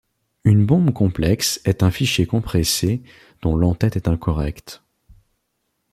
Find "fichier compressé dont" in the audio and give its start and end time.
1.91-3.55